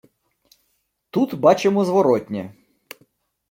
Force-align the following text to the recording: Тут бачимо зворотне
Тут 1.13 1.29
бачимо 1.45 1.85
зворотне 1.85 2.43